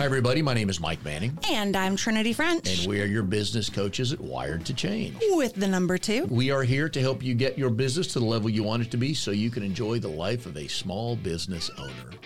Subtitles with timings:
[0.00, 0.40] Hi, everybody.
[0.40, 4.14] My name is Mike Manning, And I'm Trinity French and we are your business coaches
[4.14, 5.14] at Wired to Change.
[5.32, 6.24] with the number two.
[6.30, 8.90] We are here to help you get your business to the level you want it
[8.92, 12.16] to be so you can enjoy the life of a small business owner.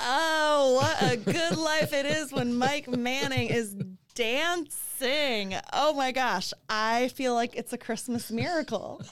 [0.00, 3.76] Oh, what a good life it is when Mike Manning is
[4.14, 5.56] dancing.
[5.74, 6.54] Oh my gosh.
[6.70, 9.02] I feel like it's a Christmas miracle.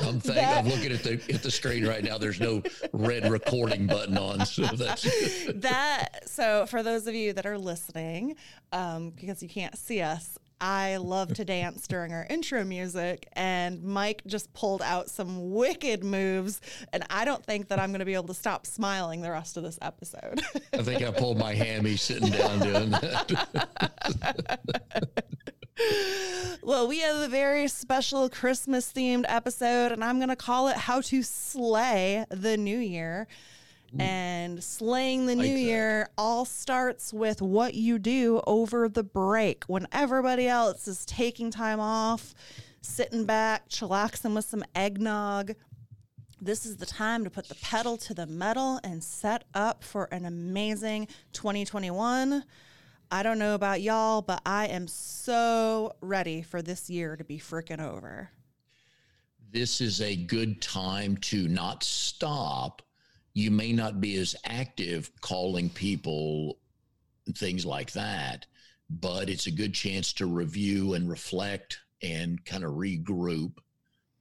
[0.00, 2.18] I'm, think, I'm looking at the at the screen right now.
[2.18, 5.02] There's no red recording button on, so that's
[5.54, 8.36] that so for those of you that are listening
[8.72, 13.82] um, because you can't see us i love to dance during our intro music and
[13.82, 16.60] mike just pulled out some wicked moves
[16.92, 19.56] and i don't think that i'm going to be able to stop smiling the rest
[19.56, 20.40] of this episode
[20.72, 23.32] I think I pulled my hammy sitting down doing that.
[26.62, 30.76] well we have a very special christmas themed episode and i'm going to call it
[30.76, 33.26] how to slay the new year
[33.94, 34.00] Mm.
[34.00, 35.60] and slaying the new that.
[35.60, 41.50] year all starts with what you do over the break when everybody else is taking
[41.50, 42.34] time off,
[42.80, 45.52] sitting back, chillaxing with some eggnog.
[46.40, 50.08] This is the time to put the pedal to the metal and set up for
[50.10, 52.44] an amazing 2021.
[53.10, 57.38] I don't know about y'all, but I am so ready for this year to be
[57.38, 58.30] freaking over.
[59.52, 62.80] this is a good time to not stop.
[63.34, 66.58] You may not be as active calling people,
[67.34, 68.46] things like that,
[68.90, 73.52] but it's a good chance to review and reflect and kind of regroup.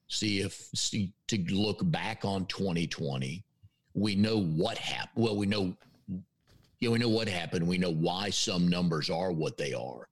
[0.08, 3.44] See if see to look back on 2020.
[3.94, 5.23] We know what happened.
[5.26, 5.76] Well, we know
[6.82, 7.67] yeah, we know what happened.
[7.67, 10.09] We know why some numbers are what they are.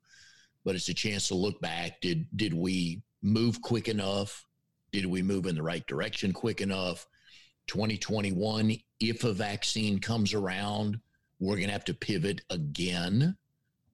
[0.64, 2.00] But it's a chance to look back.
[2.00, 4.45] Did did we move quick enough?
[4.92, 7.08] Did we move in the right direction quick enough?
[7.67, 11.00] 2021, if a vaccine comes around,
[11.39, 13.36] we're going to have to pivot again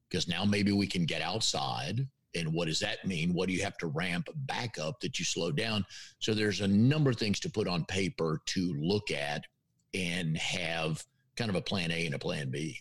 [0.10, 2.08] because now maybe we can get outside.
[2.36, 3.34] And what does that mean?
[3.34, 5.86] What do you have to ramp back up that you slow down?
[6.20, 9.46] So there's a number of things to put on paper to look at
[9.94, 11.06] and have
[11.38, 12.80] kind of a plan A and a plan B.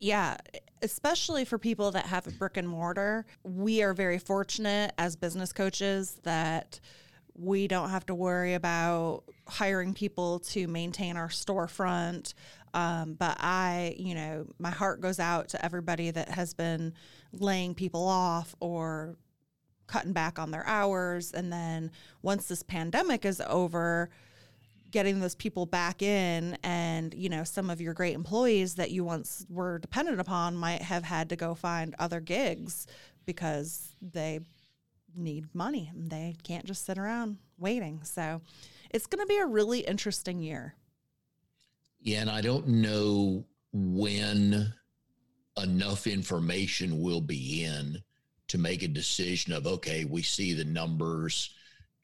[0.00, 0.36] Yeah,
[0.82, 3.26] especially for people that have a brick and mortar.
[3.42, 6.78] We are very fortunate as business coaches that
[7.38, 12.34] we don't have to worry about hiring people to maintain our storefront.
[12.74, 16.92] Um, but I, you know, my heart goes out to everybody that has been
[17.32, 19.16] laying people off or
[19.86, 21.32] cutting back on their hours.
[21.32, 24.10] And then once this pandemic is over,
[24.90, 29.04] getting those people back in and you know some of your great employees that you
[29.04, 32.86] once were dependent upon might have had to go find other gigs
[33.26, 34.40] because they
[35.16, 38.40] need money they can't just sit around waiting so
[38.90, 40.74] it's going to be a really interesting year
[42.00, 44.72] Yeah, and I don't know when
[45.56, 47.98] enough information will be in
[48.48, 51.50] to make a decision of okay, we see the numbers,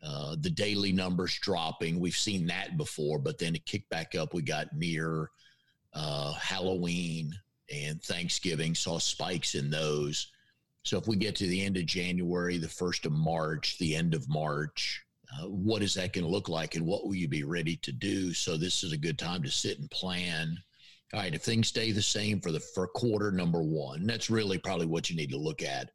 [0.03, 1.99] uh, the daily numbers dropping.
[1.99, 4.35] We've seen that before, but then it kicked back up.
[4.35, 5.31] We got near
[5.95, 7.33] uh, Halloween
[7.73, 10.31] and Thanksgiving, saw spikes in those.
[10.85, 14.15] So if we get to the end of January, the first of March, the end
[14.15, 15.03] of March,
[15.33, 17.93] uh, what is that going to look like and what will you be ready to
[17.93, 18.33] do?
[18.35, 20.57] So this is a good time to sit and plan.
[21.13, 24.59] All right, if things stay the same for the for quarter number one, that's really
[24.59, 25.91] probably what you need to look at.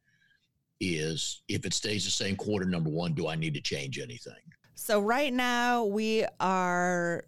[0.81, 4.33] Is if it stays the same quarter number one, do I need to change anything?
[4.81, 7.25] so right now we are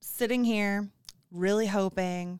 [0.00, 0.90] sitting here
[1.30, 2.38] really hoping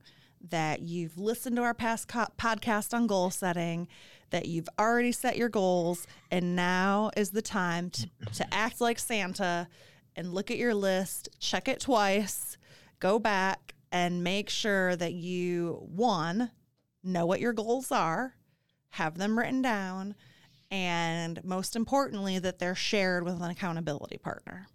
[0.51, 3.89] that you've listened to our past co- podcast on goal setting
[4.33, 8.99] that you've already set your goals and now is the time to, to act like
[8.99, 9.69] santa
[10.17, 12.57] and look at your list check it twice
[12.99, 16.51] go back and make sure that you one
[17.05, 18.35] know what your goals are
[18.91, 20.15] have them written down
[20.71, 24.67] and most importantly that they're shared with an accountability partner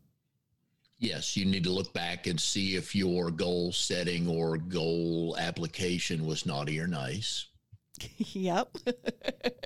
[1.00, 6.26] Yes, you need to look back and see if your goal setting or goal application
[6.26, 7.46] was naughty or nice.
[8.18, 8.70] yep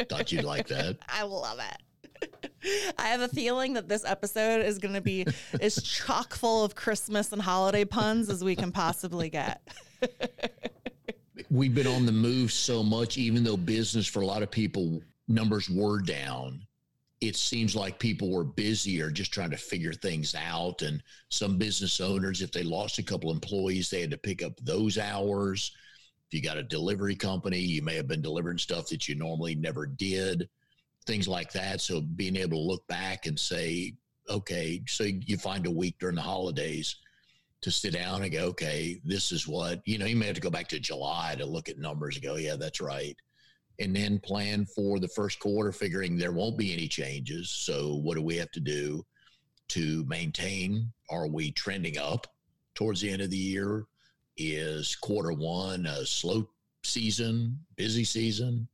[0.09, 0.97] Thought you'd like that.
[1.09, 2.93] I love it.
[2.97, 5.25] I have a feeling that this episode is going to be
[5.59, 9.67] as chock full of Christmas and holiday puns as we can possibly get.
[11.49, 15.01] we've been on the move so much, even though business for a lot of people
[15.27, 16.61] numbers were down.
[17.19, 20.81] It seems like people were busier just trying to figure things out.
[20.81, 24.53] And some business owners, if they lost a couple employees, they had to pick up
[24.61, 25.71] those hours.
[26.31, 29.53] If you got a delivery company, you may have been delivering stuff that you normally
[29.53, 30.47] never did,
[31.05, 31.81] things like that.
[31.81, 33.95] So being able to look back and say,
[34.29, 36.95] okay, so you find a week during the holidays
[37.59, 40.41] to sit down and go, okay, this is what, you know, you may have to
[40.41, 43.17] go back to July to look at numbers and go, yeah, that's right.
[43.79, 47.49] And then plan for the first quarter, figuring there won't be any changes.
[47.49, 49.05] So, what do we have to do
[49.69, 50.93] to maintain?
[51.09, 52.25] Are we trending up
[52.73, 53.85] towards the end of the year?
[54.49, 56.47] Is quarter one a slow
[56.83, 58.67] season, busy season?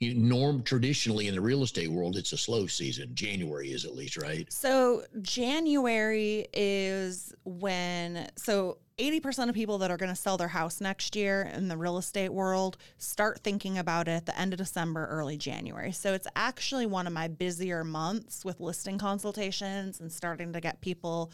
[0.00, 3.14] you norm traditionally in the real estate world it's a slow season.
[3.14, 4.52] January is at least right?
[4.52, 10.80] So january is when so 80% of people that are going to sell their house
[10.80, 14.58] next year in the real estate world start thinking about it at the end of
[14.58, 15.92] december early january.
[15.92, 20.80] So it's actually one of my busier months with listing consultations and starting to get
[20.80, 21.32] people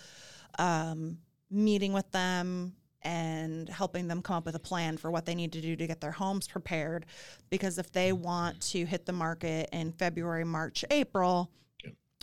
[0.58, 1.18] um,
[1.50, 5.52] meeting with them and helping them come up with a plan for what they need
[5.52, 7.06] to do to get their homes prepared.
[7.49, 11.50] Because if they want to hit the market in February, March, April,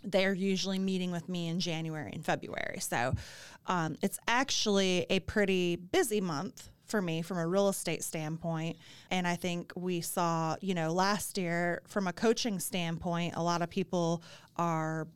[0.03, 2.79] they're usually meeting with me in January and February.
[2.79, 3.13] So
[3.65, 8.77] um, it's actually a pretty busy month for me from a real estate standpoint.
[9.11, 13.61] And I think we saw, you know, last year from a coaching standpoint, a lot
[13.61, 14.23] of people
[14.55, 15.07] are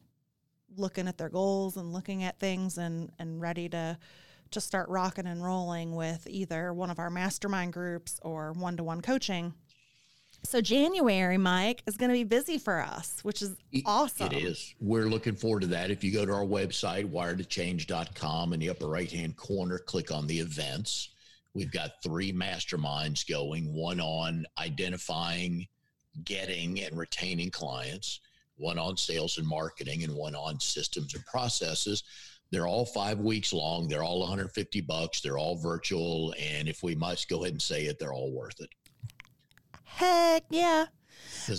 [0.77, 3.97] looking at their goals and looking at things and, and ready to
[4.51, 8.83] to start rocking and rolling with either one of our mastermind groups or one to
[8.83, 9.53] one coaching.
[10.43, 13.55] So January, Mike, is going to be busy for us, which is
[13.85, 14.27] awesome.
[14.27, 14.73] It is.
[14.79, 15.91] We're looking forward to that.
[15.91, 20.25] If you go to our website, wired2change.com, in the upper right hand corner, click on
[20.25, 21.09] the events.
[21.53, 25.67] We've got three masterminds going one on identifying,
[26.23, 28.21] getting, and retaining clients,
[28.57, 32.03] one on sales and marketing, and one on systems and processes.
[32.51, 33.87] They're all five weeks long.
[33.87, 35.21] They're all 150 bucks.
[35.21, 36.33] They're all virtual.
[36.39, 38.69] And if we must go ahead and say it, they're all worth it.
[39.83, 40.85] Heck yeah.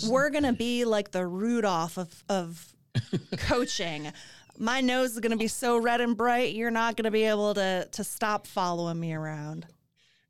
[0.07, 2.73] We're going to be like the Rudolph of, of
[3.37, 4.11] coaching.
[4.57, 7.23] My nose is going to be so red and bright, you're not going to be
[7.23, 9.65] able to, to stop following me around.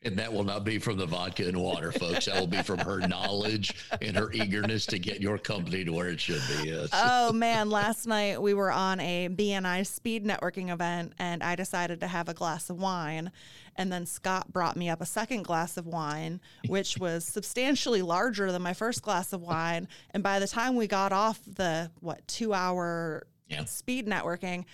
[0.06, 2.26] And that will not be from the vodka and water, folks.
[2.26, 6.10] That will be from her knowledge and her eagerness to get your company to where
[6.10, 6.70] it should be.
[6.70, 6.90] Yes.
[6.94, 12.00] Oh man, last night we were on a BNI speed networking event and I decided
[12.02, 13.32] to have a glass of wine.
[13.76, 18.52] And then Scott brought me up a second glass of wine, which was substantially larger
[18.52, 19.88] than my first glass of wine.
[20.12, 23.66] And by the time we got off the what two hour yeah.
[23.66, 24.66] speed networking,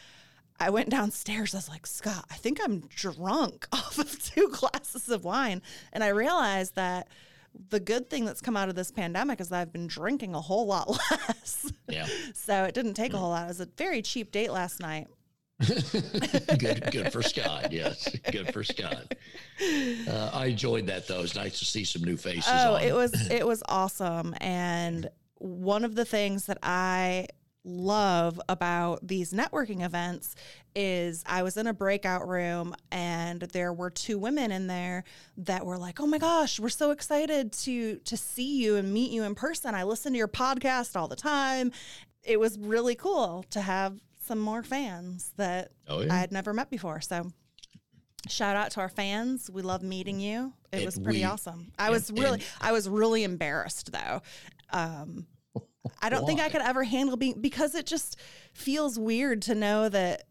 [0.60, 1.54] I went downstairs.
[1.54, 5.62] I was like, Scott, I think I'm drunk off of two glasses of wine.
[5.94, 7.08] And I realized that
[7.70, 10.42] the good thing that's come out of this pandemic is that I've been drinking a
[10.42, 11.72] whole lot less.
[11.88, 12.08] Yeah.
[12.34, 13.46] so it didn't take a whole lot.
[13.46, 15.08] It was a very cheap date last night.
[16.58, 17.74] good, good for Scott.
[17.74, 19.14] Yes, good for Scott.
[20.08, 21.20] Uh, I enjoyed that though.
[21.20, 22.46] It was nice to see some new faces.
[22.48, 22.82] Oh, on.
[22.82, 24.34] it was it was awesome.
[24.40, 27.28] And one of the things that I
[27.64, 30.36] love about these networking events
[30.76, 35.04] is I was in a breakout room and there were two women in there
[35.38, 39.12] that were like, "Oh my gosh, we're so excited to to see you and meet
[39.12, 39.76] you in person.
[39.76, 41.72] I listen to your podcast all the time."
[42.24, 46.14] It was really cool to have some more fans that oh, yeah.
[46.14, 47.02] I had never met before.
[47.02, 47.32] So
[48.28, 49.50] shout out to our fans.
[49.50, 50.54] We love meeting you.
[50.72, 51.72] It, it was pretty we, awesome.
[51.80, 54.22] I and, was really I was really embarrassed though.
[54.72, 55.26] Um,
[56.02, 56.28] I don't Why?
[56.28, 58.18] think I could ever handle being because it just
[58.54, 60.24] feels weird to know that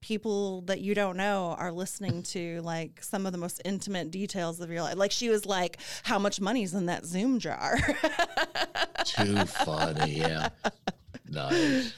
[0.00, 4.60] people that you don't know are listening to like some of the most intimate details
[4.60, 4.96] of your life.
[4.96, 7.78] Like she was like, "How much money's in that Zoom jar?"
[9.04, 10.50] Too funny, yeah.
[11.28, 11.94] Nice.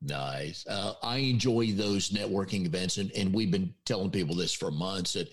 [0.00, 0.66] Nice.
[0.66, 5.12] Uh, I enjoy those networking events, and, and we've been telling people this for months
[5.12, 5.28] that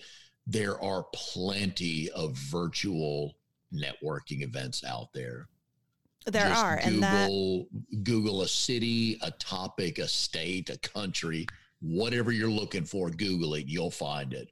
[0.46, 3.36] there are plenty of virtual
[3.72, 5.48] networking events out there.
[6.30, 11.46] There Just are, Google, and that Google a city, a topic, a state, a country,
[11.80, 13.10] whatever you're looking for.
[13.10, 14.50] Google it, you'll find it.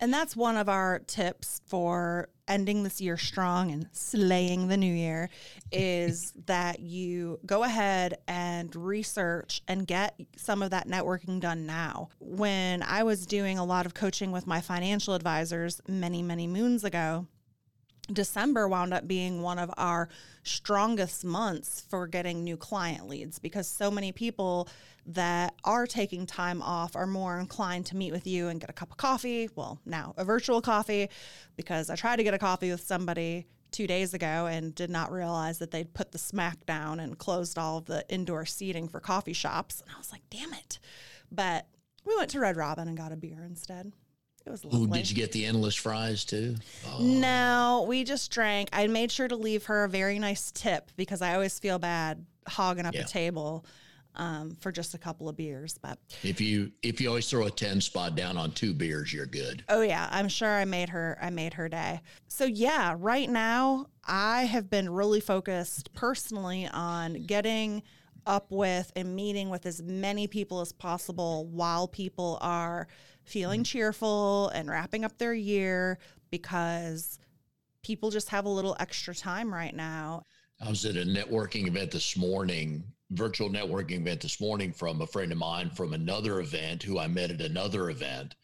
[0.00, 4.92] And that's one of our tips for ending this year strong and slaying the new
[4.92, 5.30] year
[5.70, 12.08] is that you go ahead and research and get some of that networking done now.
[12.18, 16.84] When I was doing a lot of coaching with my financial advisors many, many moons
[16.84, 17.26] ago,
[18.12, 20.08] December wound up being one of our
[20.42, 24.68] strongest months for getting new client leads because so many people
[25.06, 28.72] that are taking time off are more inclined to meet with you and get a
[28.72, 29.48] cup of coffee.
[29.54, 31.10] Well, now a virtual coffee
[31.56, 35.10] because I tried to get a coffee with somebody two days ago and did not
[35.10, 39.00] realize that they'd put the smack down and closed all of the indoor seating for
[39.00, 39.80] coffee shops.
[39.80, 40.78] And I was like, damn it.
[41.30, 41.66] But
[42.04, 43.92] we went to Red Robin and got a beer instead.
[44.44, 44.80] It was lovely.
[44.80, 46.56] Ooh, did you get the endless fries too?
[46.86, 46.98] Oh.
[47.00, 48.68] No, we just drank.
[48.72, 52.24] I made sure to leave her a very nice tip because I always feel bad
[52.48, 53.02] hogging up yeah.
[53.02, 53.64] the table.
[54.14, 55.78] um, for just a couple of beers.
[55.78, 59.26] But if you if you always throw a 10 spot down on two beers, you're
[59.26, 59.64] good.
[59.68, 62.00] Oh yeah, I'm sure I made her I made her day.
[62.28, 67.82] So yeah, right now I have been really focused personally on getting
[68.26, 72.86] up with and meeting with as many people as possible while people are
[73.24, 73.78] feeling mm-hmm.
[73.78, 75.98] cheerful and wrapping up their year
[76.30, 77.18] because
[77.82, 80.24] people just have a little extra time right now.
[80.60, 85.06] I was at a networking event this morning, virtual networking event this morning from a
[85.06, 88.34] friend of mine from another event who I met at another event.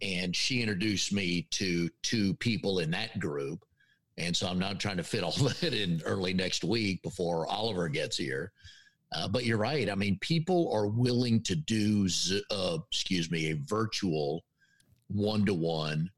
[0.00, 3.64] And she introduced me to two people in that group.
[4.18, 7.88] And so I'm not trying to fit all that in early next week before Oliver
[7.88, 8.52] gets here.
[9.14, 9.90] Uh, but you're right.
[9.90, 12.08] I mean, people are willing to do,
[12.50, 14.42] uh, excuse me, a virtual
[15.08, 16.10] one to one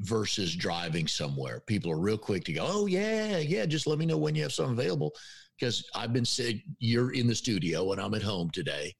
[0.00, 1.60] versus driving somewhere.
[1.60, 4.42] People are real quick to go, oh, yeah, yeah, just let me know when you
[4.42, 5.12] have something available.
[5.58, 8.94] Because I've been sitting, you're in the studio and I'm at home today,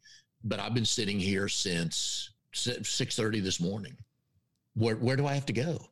[0.44, 3.96] but I've been sitting here since 6.30 this morning.
[4.74, 5.91] Where, where do I have to go?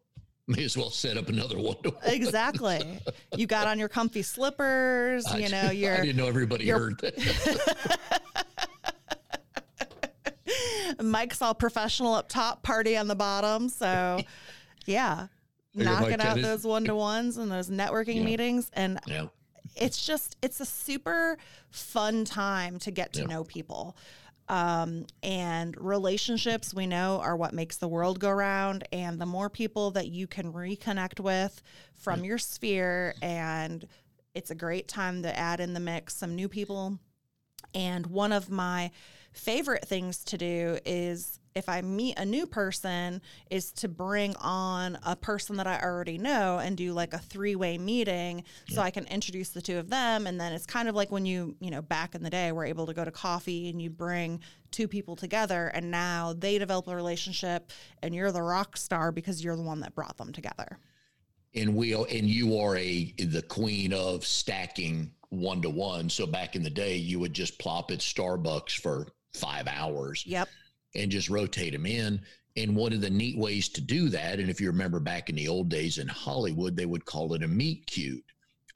[0.50, 1.76] May as well set up another one.
[2.02, 2.98] Exactly.
[3.36, 5.24] you got on your comfy slippers.
[5.36, 5.94] You know, you're.
[5.98, 7.98] I didn't know everybody heard that.
[11.00, 13.68] Mike's all professional up top, party on the bottom.
[13.68, 14.20] So
[14.86, 15.28] yeah.
[15.72, 18.24] Knocking out those one to ones and those networking yeah.
[18.24, 18.72] meetings.
[18.72, 19.26] And yeah.
[19.76, 21.38] it's just, it's a super
[21.70, 23.26] fun time to get to yeah.
[23.26, 23.96] know people.
[24.50, 28.82] Um, and relationships we know are what makes the world go round.
[28.92, 31.62] And the more people that you can reconnect with
[31.94, 33.86] from your sphere, and
[34.34, 36.98] it's a great time to add in the mix some new people.
[37.74, 38.90] And one of my
[39.32, 44.98] favorite things to do is if I meet a new person is to bring on
[45.04, 48.76] a person that I already know and do like a three-way meeting yeah.
[48.76, 51.26] so I can introduce the two of them and then it's kind of like when
[51.26, 53.90] you, you know, back in the day we're able to go to coffee and you
[53.90, 54.40] bring
[54.70, 59.42] two people together and now they develop a relationship and you're the rock star because
[59.42, 60.78] you're the one that brought them together.
[61.54, 66.08] And we and you are a the queen of stacking one to one.
[66.08, 70.24] So back in the day you would just plop at Starbucks for 5 hours.
[70.26, 70.48] Yep
[70.94, 72.20] and just rotate them in.
[72.56, 75.36] And one of the neat ways to do that, and if you remember back in
[75.36, 78.24] the old days in Hollywood, they would call it a meet cute.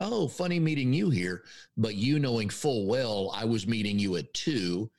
[0.01, 1.43] Oh, funny meeting you here,
[1.77, 4.91] but you knowing full well I was meeting you at two,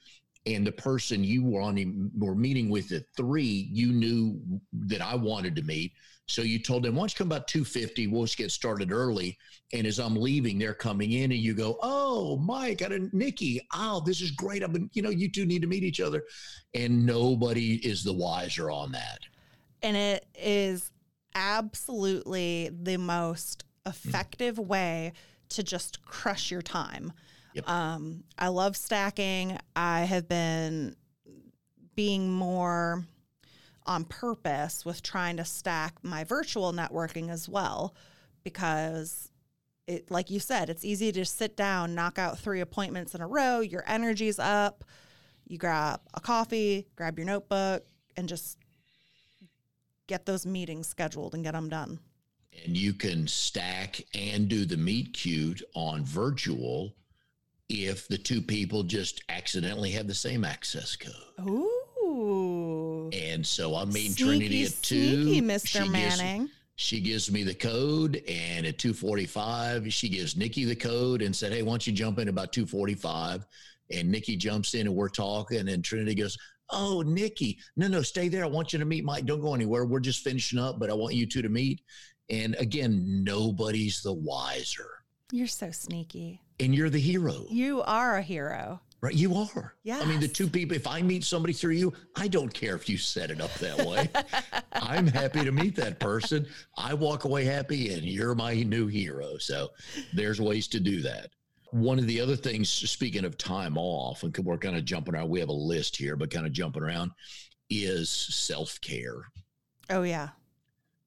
[0.46, 4.40] and the person you were on were meeting with at three, you knew
[4.74, 5.94] that I wanted to meet.
[6.28, 8.08] So you told them, why don't you come about 250?
[8.08, 9.38] We'll just get started early.
[9.74, 13.62] And as I'm leaving, they're coming in and you go, Oh, Mike, I didn't, Nikki.
[13.74, 14.64] Oh, this is great.
[14.64, 16.24] I've been, you know, you two need to meet each other.
[16.74, 19.20] And nobody is the wiser on that.
[19.82, 20.92] And it is
[21.36, 24.68] absolutely the most effective mm-hmm.
[24.68, 25.14] way
[25.50, 27.14] to just crush your time.
[27.56, 27.70] Yep.
[27.70, 29.58] Um, I love stacking.
[29.78, 30.98] I have been
[31.96, 33.06] being more
[33.86, 37.96] on purpose with trying to stack my virtual networking as well
[38.44, 39.32] because
[39.88, 43.28] it like you said it's easy to sit down knock out three appointments in a
[43.28, 44.84] row your energy's up
[45.48, 47.86] you grab a coffee grab your notebook
[48.18, 48.58] and just
[50.08, 52.00] get those meetings scheduled and get them done
[52.66, 56.92] and you can stack and do the meet cute on virtual
[57.70, 63.10] if the two people just accidentally have the same access code Ooh.
[63.14, 65.24] And so I'm meeting sneaky, Trinity at two.
[65.24, 65.84] Sneaky, Mr.
[65.84, 66.42] She Manning.
[66.42, 71.36] Gives, she gives me the code, and at 2:45, she gives Nikki the code and
[71.36, 73.46] said, "Hey, why don't you jump in about 2:45?"
[73.92, 76.38] And Nikki jumps in, and we're talking, and Trinity goes,
[76.70, 78.44] "Oh, Nikki, no, no, stay there.
[78.44, 79.26] I want you to meet Mike.
[79.26, 79.86] Don't go anywhere.
[79.86, 81.82] We're just finishing up, but I want you two to meet."
[82.30, 84.90] And again, nobody's the wiser.
[85.32, 86.42] You're so sneaky.
[86.60, 87.46] And you're the hero.
[87.50, 88.80] You are a hero.
[89.02, 89.76] Right, you are.
[89.84, 90.00] Yeah.
[90.00, 90.76] I mean, the two people.
[90.76, 93.86] If I meet somebody through you, I don't care if you set it up that
[93.86, 94.10] way.
[94.74, 96.48] I'm happy to meet that person.
[96.78, 99.38] I walk away happy, and you're my new hero.
[99.38, 99.70] So,
[100.14, 101.30] there's ways to do that.
[101.72, 105.30] One of the other things, speaking of time off, and we're kind of jumping around.
[105.30, 107.12] We have a list here, but kind of jumping around,
[107.70, 109.26] is self care.
[109.90, 110.30] Oh yeah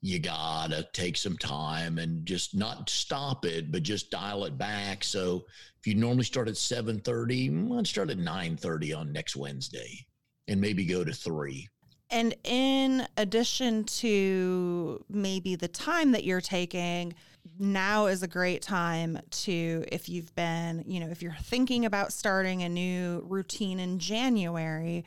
[0.01, 5.03] you gotta take some time and just not stop it, but just dial it back.
[5.03, 5.45] So
[5.79, 10.07] if you normally start at 7:30, let's mm, start at 9:30 on next Wednesday
[10.47, 11.69] and maybe go to 3.
[12.11, 17.15] And in addition to maybe the time that you're taking,
[17.59, 22.13] now is a great time to if you've been, you know, if you're thinking about
[22.13, 25.05] starting a new routine in January,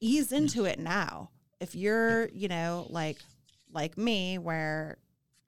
[0.00, 1.30] ease into it now.
[1.60, 3.18] If you're, you know, like
[3.76, 4.98] like me, where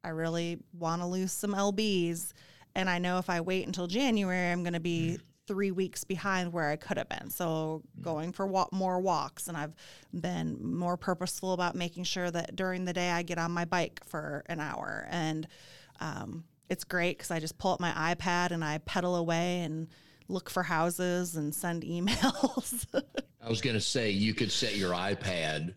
[0.04, 2.32] I really want to lose some LBs.
[2.76, 5.18] And I know if I wait until January, I'm going to be
[5.48, 7.30] three weeks behind where I could have been.
[7.30, 9.74] So going for more walks, and I've
[10.12, 14.00] been more purposeful about making sure that during the day I get on my bike
[14.04, 15.08] for an hour.
[15.10, 15.48] And
[16.00, 19.88] um, it's great because I just pull up my iPad and I pedal away and
[20.28, 22.84] look for houses and send emails.
[23.42, 25.74] I was going to say you could set your iPad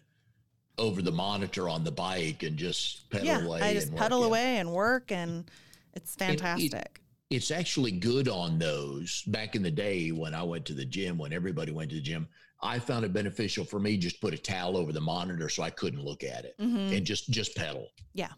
[0.78, 3.62] over the monitor on the bike and just pedal yeah, away.
[3.62, 5.50] I just and pedal work, away and work, and
[5.94, 7.02] it's And it- fantastic.
[7.30, 9.24] it's actually good on those.
[9.28, 12.02] Back in the day when I went to the gym, when everybody went to the
[12.02, 12.28] gym,
[12.64, 15.72] I found it beneficial for me just put a towel over the monitor so I
[15.72, 16.96] couldn't look at it Mhm.
[16.96, 17.88] and just just pedal.
[18.14, 18.30] Yeah.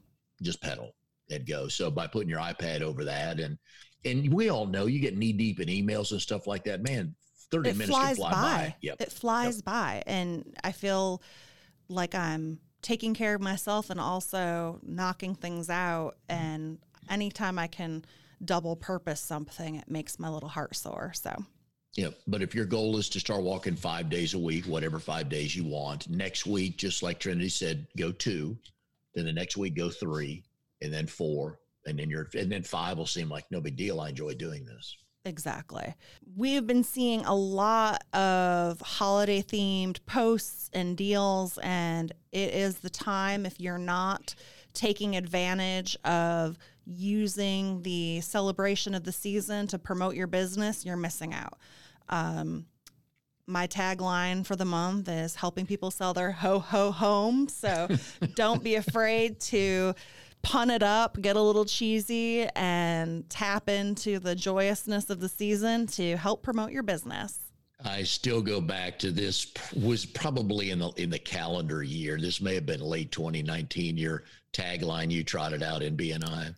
[0.42, 0.96] Just pedal
[1.30, 1.68] and go.
[1.68, 3.58] So by putting your iPad over that and
[4.06, 6.82] and we all know you get knee deep in emails and stuff like that.
[6.84, 7.16] Man,
[7.52, 8.42] 30 it minutes flies can fly by.
[8.42, 8.75] by.
[8.82, 9.02] Yep.
[9.02, 10.04] It flies by.
[10.08, 11.22] And I feel
[11.94, 16.18] like I'm taking care of myself and also knocking things out.
[16.30, 16.46] Mm-hmm.
[16.46, 18.06] And anytime I can
[18.44, 21.14] double purpose something, it makes my little heart soar.
[21.16, 21.46] So,
[21.96, 25.30] Yeah, but if your goal is to start walking five days a week, whatever five
[25.30, 28.58] days you want, next week, just like Trinity said, go two.
[29.16, 30.44] Then the next week, go three,
[30.82, 34.02] and then four, and then you're, and then five will seem like no big deal.
[34.02, 34.98] I enjoy doing this.
[35.25, 35.96] Exactly.
[36.36, 42.77] We have been seeing a lot of holiday themed posts and deals, and it is
[42.77, 44.36] the time if you're not
[44.74, 51.34] taking advantage of using the celebration of the season to promote your business, you're missing
[51.34, 51.58] out.
[52.10, 52.65] Um,
[53.46, 57.48] my tagline for the month is helping people sell their ho ho home.
[57.48, 57.89] So
[58.36, 59.94] don't be afraid to
[60.44, 65.88] pun it up, get a little cheesy, and tap into the joyousness of the season
[65.88, 67.40] to help promote your business.
[67.84, 72.18] I still go back to this was probably in the in the calendar year.
[72.18, 73.98] This may have been late 2019.
[73.98, 74.24] Your
[74.54, 76.56] tagline you trotted out in BNI.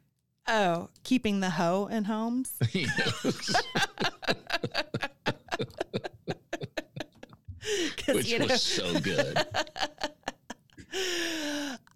[0.47, 2.53] Oh, keeping the hoe in homes.
[8.07, 9.37] Which you know, was so good.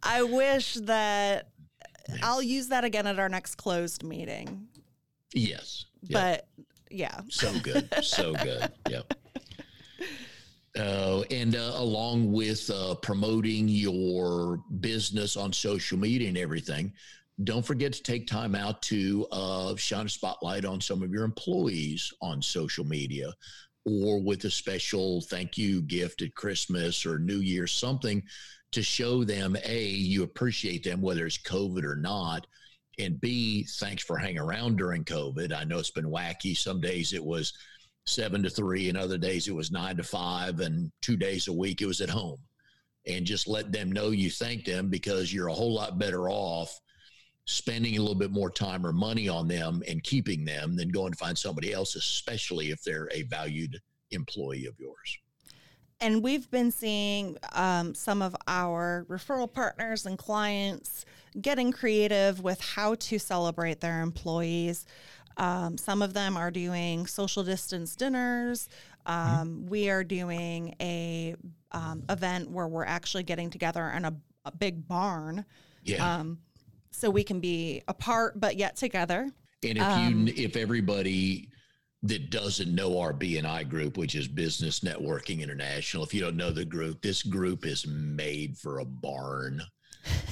[0.03, 1.49] I wish that
[2.23, 4.67] I'll use that again at our next closed meeting.
[5.33, 5.85] Yes.
[6.01, 6.19] Yeah.
[6.19, 6.47] But
[6.89, 7.87] yeah, So good.
[8.01, 8.71] So good.
[8.89, 9.13] Yep.
[10.77, 16.93] Uh, and uh, along with uh, promoting your business on social media and everything,
[17.43, 21.23] don't forget to take time out to uh, shine a spotlight on some of your
[21.23, 23.31] employees on social media
[23.85, 28.21] or with a special thank you gift at Christmas or New Year, something
[28.71, 32.45] to show them A, you appreciate them, whether it's COVID or not.
[32.99, 35.53] And B, thanks for hanging around during COVID.
[35.53, 36.55] I know it's been wacky.
[36.55, 37.53] Some days it was
[38.05, 41.53] seven to three, and other days it was nine to five, and two days a
[41.53, 42.39] week it was at home.
[43.07, 46.79] And just let them know you thank them because you're a whole lot better off
[47.45, 51.11] spending a little bit more time or money on them and keeping them than going
[51.11, 53.79] to find somebody else, especially if they're a valued
[54.11, 55.17] employee of yours.
[56.01, 61.05] And we've been seeing um, some of our referral partners and clients
[61.39, 64.85] getting creative with how to celebrate their employees.
[65.37, 68.67] Um, some of them are doing social distance dinners.
[69.05, 71.35] Um, We are doing a
[71.71, 74.13] um, event where we're actually getting together in a,
[74.45, 75.45] a big barn,
[75.83, 76.19] Yeah.
[76.19, 76.39] um,
[76.91, 79.29] so we can be apart but yet together.
[79.63, 81.49] And if Um, you, if everybody
[82.03, 86.51] that doesn't know our BNI group, which is Business Networking International, if you don't know
[86.51, 89.61] the group, this group is made for a barn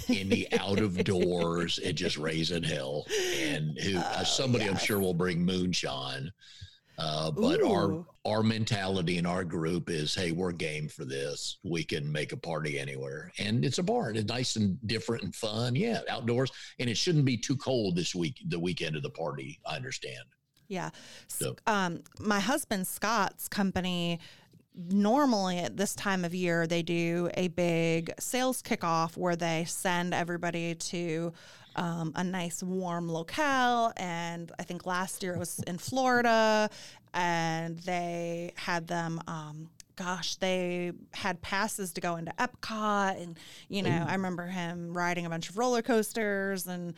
[0.08, 3.06] in the out of doors and just raising hell.
[3.38, 6.32] And who uh, Oh, somebody I'm sure will bring moonshine.
[7.00, 8.08] Uh, but our Ooh.
[8.26, 11.60] our mentality in our group is, hey, we're game for this.
[11.64, 14.16] We can make a party anywhere, and it's a barn.
[14.16, 15.76] It's nice and different and fun.
[15.76, 18.42] Yeah, outdoors, and it shouldn't be too cold this week.
[18.48, 20.24] The weekend of the party, I understand.
[20.68, 20.90] Yeah.
[21.28, 24.20] So- Um, my husband Scott's company
[24.92, 30.14] normally at this time of year they do a big sales kickoff where they send
[30.14, 31.34] everybody to
[31.76, 33.92] um, a nice warm locale.
[33.98, 36.70] And i think last year it was in florida
[37.14, 43.20] and they had them um, gosh they had passes to go into epcot.
[43.22, 46.94] And you know i remember him riding a bunch of roller coasters and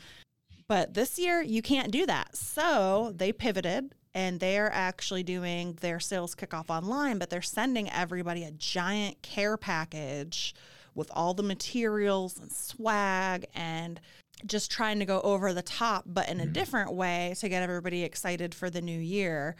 [0.70, 2.36] but this year, you can't do that.
[2.36, 8.44] So they pivoted and they're actually doing their sales kickoff online, but they're sending everybody
[8.44, 10.54] a giant care package
[10.94, 14.00] with all the materials and swag and
[14.46, 16.54] just trying to go over the top, but in a mm-hmm.
[16.54, 19.56] different way to get everybody excited for the new year.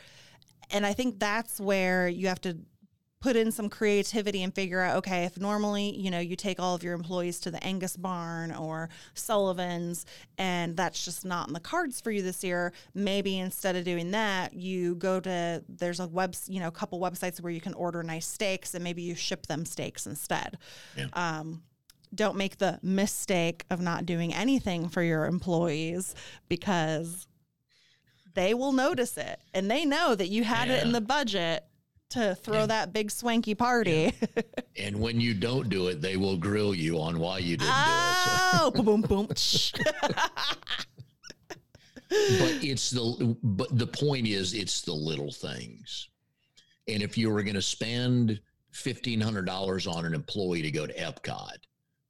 [0.70, 2.60] And I think that's where you have to
[3.22, 6.74] put in some creativity and figure out okay if normally you know you take all
[6.76, 10.06] of your employees to the angus barn or sullivan's
[10.38, 14.12] and that's just not in the cards for you this year maybe instead of doing
[14.12, 17.74] that you go to there's a web you know a couple websites where you can
[17.74, 20.58] order nice steaks and maybe you ship them steaks instead
[20.96, 21.08] Yeah.
[21.14, 21.64] um,
[22.16, 26.16] don't make the mistake of not doing anything for your employees
[26.48, 27.28] because
[28.34, 31.66] they will notice it and they know that you had it in the budget
[32.10, 32.66] to throw Yeah.
[32.68, 34.14] that big swanky party.
[34.78, 38.72] And when you don't do it, they will grill you on why you didn't oh,
[38.74, 39.26] boom, boom, boom.
[39.28, 39.36] but
[42.10, 46.08] it's the but the point is it's the little things.
[46.88, 48.40] And if you were going to spend
[48.72, 51.58] fifteen hundred dollars on an employee to go to Epcot,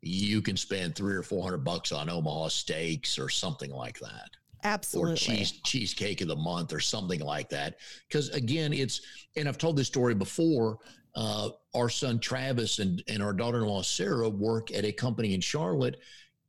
[0.02, 4.30] you can spend three or four hundred bucks on Omaha steaks or something like that.
[4.64, 5.14] Absolutely.
[5.14, 7.78] or cheese cheesecake of the month or something like that.
[8.08, 9.02] Because again, it's
[9.36, 10.80] and I've told this story before.
[11.16, 15.98] Uh, our son Travis and and our daughter-in-law Sarah work at a company in Charlotte.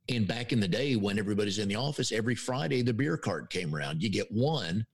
[0.09, 3.49] And back in the day, when everybody's in the office, every Friday the beer cart
[3.49, 4.03] came around.
[4.03, 4.85] You get one,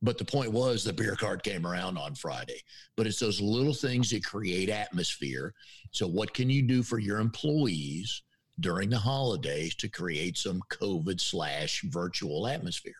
[0.00, 2.62] but the point was the beer cart came around on Friday.
[2.96, 5.54] But it's those little things that create atmosphere.
[5.90, 8.22] So, what can you do for your employees
[8.60, 12.94] during the holidays to create some COVID slash virtual atmosphere?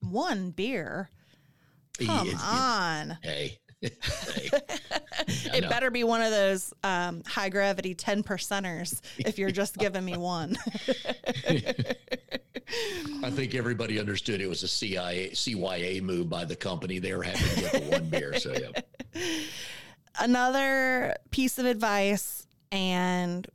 [0.00, 1.10] One beer.
[1.98, 3.18] Come on.
[3.22, 3.90] hey, hey,
[5.28, 5.68] it know.
[5.68, 10.16] better be one of those um, high gravity 10 percenters if you're just giving me
[10.16, 10.56] one.
[13.22, 16.98] I think everybody understood it was a CIA CYA move by the company.
[16.98, 18.38] They were happy to get the one beer.
[18.38, 18.82] So yeah,
[20.18, 23.46] Another piece of advice, and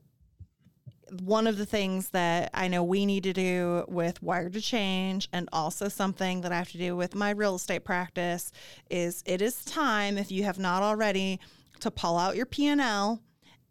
[1.19, 5.27] one of the things that I know we need to do with Wired to Change,
[5.33, 8.51] and also something that I have to do with my real estate practice,
[8.89, 11.39] is it is time, if you have not already,
[11.81, 13.21] to pull out your P&L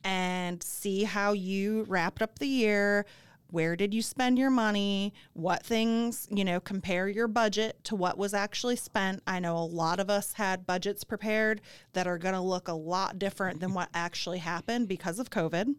[0.04, 3.06] and see how you wrapped up the year.
[3.48, 5.12] Where did you spend your money?
[5.32, 9.22] What things, you know, compare your budget to what was actually spent.
[9.26, 11.60] I know a lot of us had budgets prepared
[11.94, 15.74] that are going to look a lot different than what actually happened because of COVID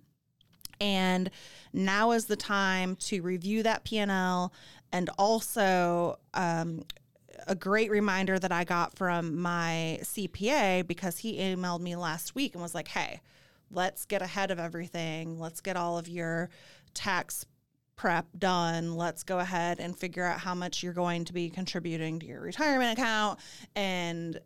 [0.82, 1.30] and
[1.72, 4.52] now is the time to review that p&l
[4.92, 6.84] and also um,
[7.48, 12.54] a great reminder that i got from my cpa because he emailed me last week
[12.54, 13.22] and was like hey
[13.74, 15.40] let's get ahead of everything.
[15.40, 16.50] Let's get all of your
[16.94, 17.46] tax
[17.96, 18.96] prep done.
[18.96, 22.42] Let's go ahead and figure out how much you're going to be contributing to your
[22.42, 23.40] retirement account.
[23.76, 24.40] And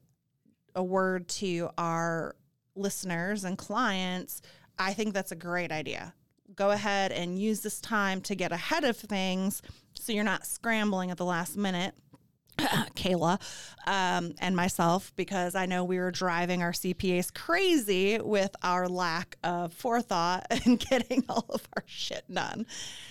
[0.75, 2.35] a word to our
[2.75, 4.41] listeners and clients,
[4.77, 6.13] I think that's a great idea.
[6.55, 9.61] Go ahead and use this time to get ahead of things
[9.93, 11.93] so you're not scrambling at the last minute.
[12.57, 13.37] Kayla
[13.85, 19.37] um, and myself, because I know we were driving our CPAs crazy with our lack
[19.43, 22.65] of forethought and getting all of our shit done.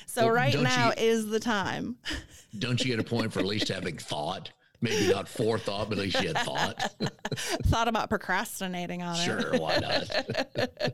[0.07, 1.97] So, Well, right now you- is the time.
[2.59, 4.51] don't you get a point for at least having thought?
[4.85, 6.95] Maybe not forethought, but at least you had thought.
[7.65, 9.25] Thought about procrastinating on it.
[9.25, 10.93] Sure, why not?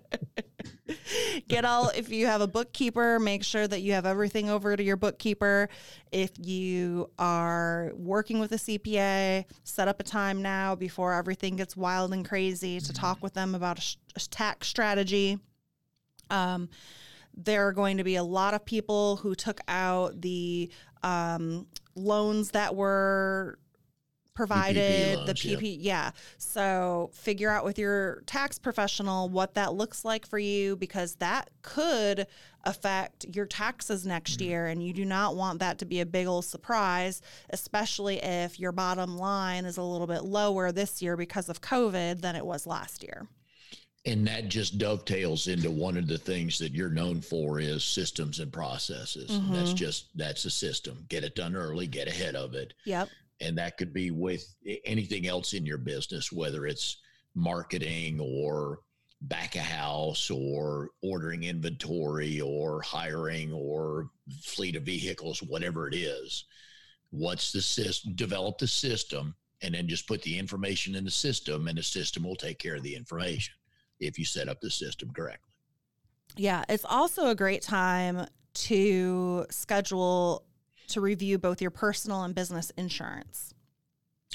[1.48, 4.82] get all if you have a bookkeeper make sure that you have everything over to
[4.82, 5.68] your bookkeeper
[6.12, 11.76] if you are working with a cpa set up a time now before everything gets
[11.76, 15.38] wild and crazy to talk with them about a, sh- a tax strategy
[16.28, 16.68] um,
[17.34, 20.70] there are going to be a lot of people who took out the
[21.02, 23.58] um, loans that were
[24.40, 25.56] provided the loans, yeah.
[25.56, 30.76] pp yeah so figure out with your tax professional what that looks like for you
[30.76, 32.26] because that could
[32.64, 34.48] affect your taxes next Mm-hmm.
[34.48, 38.58] year and you do not want that to be a big old surprise especially if
[38.58, 42.44] your bottom line is a little bit lower this year because of covid than it
[42.46, 43.26] was last year
[44.06, 48.40] And that just dovetails into one of the things that you're known for is systems
[48.40, 49.28] and processes.
[49.50, 49.74] That's Mhm.
[49.74, 51.04] just that's a system.
[51.10, 52.72] Get it done early, get ahead of it.
[52.86, 53.08] yep
[53.40, 56.98] And that could be with anything else in your business, whether it's
[57.34, 58.80] marketing or
[59.22, 64.10] back a house or ordering inventory or hiring or
[64.42, 66.44] fleet of vehicles, whatever it is.
[67.10, 68.14] What's the system?
[68.14, 72.22] Develop the system and then just put the information in the system, and the system
[72.22, 73.52] will take care of the information
[73.98, 75.52] if you set up the system correctly.
[76.36, 80.44] Yeah, it's also a great time to schedule
[80.90, 83.54] to review both your personal and business insurance.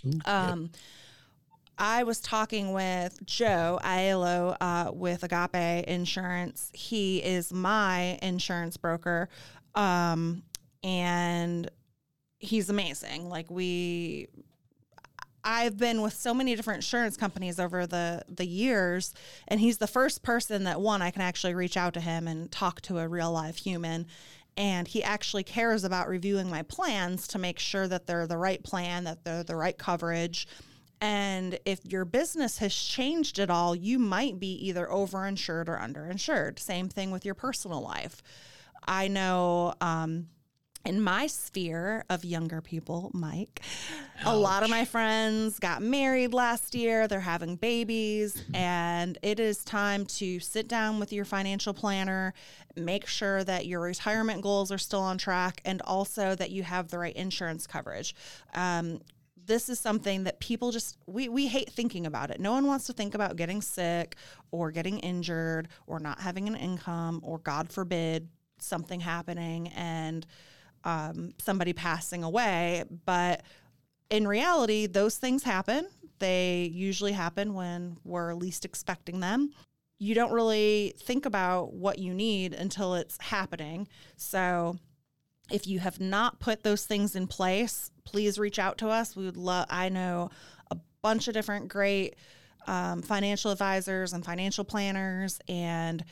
[0.03, 0.27] Yep.
[0.27, 0.69] Um,
[1.77, 6.71] I was talking with Joe Aiello uh, with Agape Insurance.
[6.73, 9.29] He is my insurance broker,
[9.73, 10.43] um,
[10.83, 11.69] and
[12.39, 13.27] he's amazing.
[13.27, 14.27] Like we,
[15.43, 19.13] I've been with so many different insurance companies over the the years,
[19.47, 22.49] and he's the first person that one I can actually reach out to him and
[22.49, 24.07] talk to a real live human.
[24.57, 28.63] And he actually cares about reviewing my plans to make sure that they're the right
[28.63, 30.47] plan, that they're the right coverage.
[31.01, 36.57] And if your business has changed at all, you might be either overinsured or underinsured.
[36.57, 38.23] Same thing with your personal life.
[38.87, 40.27] I know um,
[40.85, 43.61] in my sphere of younger people, Mike,
[44.19, 44.25] Ouch.
[44.25, 47.07] a lot of my friends got married last year.
[47.07, 52.33] They're having babies, and it is time to sit down with your financial planner,
[52.75, 56.89] make sure that your retirement goals are still on track, and also that you have
[56.89, 58.15] the right insurance coverage.
[58.53, 59.01] Um,
[59.47, 62.39] this is something that people just we we hate thinking about it.
[62.39, 64.15] No one wants to think about getting sick
[64.51, 68.27] or getting injured or not having an income or God forbid
[68.59, 70.25] something happening and
[70.85, 72.83] um, somebody passing away.
[73.05, 73.41] But
[74.09, 75.87] in reality, those things happen.
[76.19, 79.51] They usually happen when we're least expecting them.
[79.97, 83.87] You don't really think about what you need until it's happening.
[84.15, 84.77] So,
[85.51, 89.15] if you have not put those things in place, please reach out to us.
[89.15, 90.31] We would love, I know
[90.71, 92.15] a bunch of different great
[92.65, 96.03] um, financial advisors and financial planners and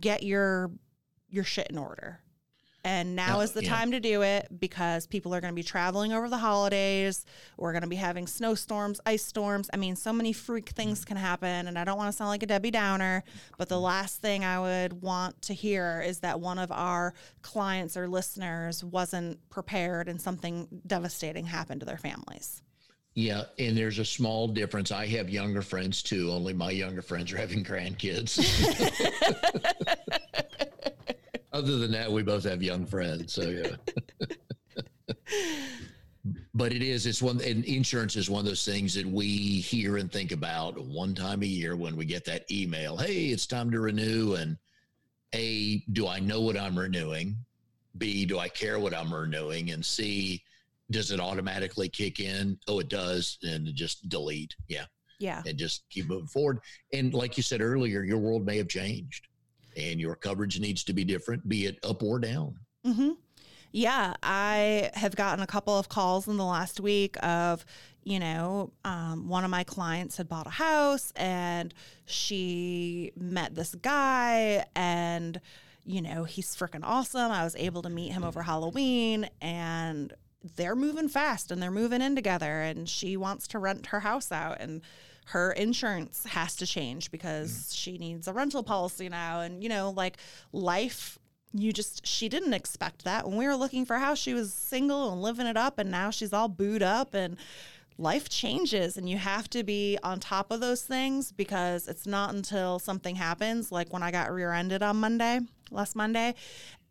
[0.00, 0.70] get your
[1.30, 2.20] your shit in order.
[2.84, 3.74] And now is the yeah.
[3.74, 7.24] time to do it because people are going to be traveling over the holidays.
[7.56, 9.70] We're going to be having snowstorms, ice storms.
[9.72, 11.06] I mean, so many freak things mm.
[11.06, 11.66] can happen.
[11.66, 13.24] And I don't want to sound like a Debbie Downer,
[13.56, 13.82] but the mm.
[13.82, 18.84] last thing I would want to hear is that one of our clients or listeners
[18.84, 22.60] wasn't prepared and something devastating happened to their families.
[23.14, 24.90] Yeah, and there's a small difference.
[24.90, 28.36] I have younger friends too, only my younger friends are having grandkids.
[31.54, 33.32] Other than that, we both have young friends.
[33.32, 33.76] So yeah.
[36.54, 39.26] but it is it's one and insurance is one of those things that we
[39.60, 43.46] hear and think about one time a year when we get that email hey it's
[43.46, 44.56] time to renew and
[45.34, 47.36] a do i know what i'm renewing?
[47.98, 49.70] B do i care what i'm renewing?
[49.70, 50.42] And c
[50.90, 52.58] does it automatically kick in?
[52.66, 54.86] Oh it does and just delete yeah.
[55.20, 55.42] Yeah.
[55.46, 56.58] And just keep moving forward.
[56.92, 59.28] And like you said earlier your world may have changed
[59.76, 62.58] and your coverage needs to be different, be it up or down.
[62.86, 63.10] Mm-hmm.
[63.72, 67.64] Yeah, I have gotten a couple of calls in the last week of,
[68.04, 73.74] you know, um, one of my clients had bought a house and she met this
[73.74, 75.40] guy and,
[75.84, 77.32] you know, he's freaking awesome.
[77.32, 80.12] I was able to meet him over Halloween and
[80.54, 84.30] they're moving fast and they're moving in together and she wants to rent her house
[84.30, 84.82] out and
[85.26, 87.76] her insurance has to change because mm.
[87.76, 89.40] she needs a rental policy now.
[89.40, 90.18] And, you know, like
[90.52, 91.18] life,
[91.52, 93.26] you just, she didn't expect that.
[93.26, 95.78] When we were looking for a house, she was single and living it up.
[95.78, 97.36] And now she's all booed up and,
[97.96, 102.34] life changes and you have to be on top of those things because it's not
[102.34, 106.34] until something happens like when I got rear-ended on Monday last Monday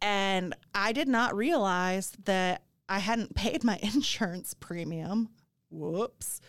[0.01, 5.29] and I did not realize that I hadn't paid my insurance premium
[5.69, 6.39] whoops